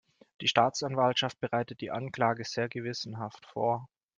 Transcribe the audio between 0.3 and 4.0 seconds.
Die Staatsanwaltschaft bereitet die Anklage sehr gewissenhaft vor.